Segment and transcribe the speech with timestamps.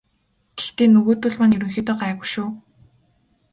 [0.57, 2.49] Гэхдээ нөгөөдүүл маань ерөнхийдөө гайгүй шүү.